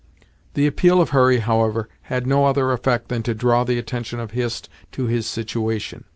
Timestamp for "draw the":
3.35-3.77